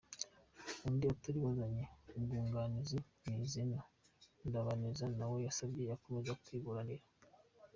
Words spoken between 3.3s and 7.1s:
ni Zenon Ndabaneze nawe wasabye gukomeza kwiburanira.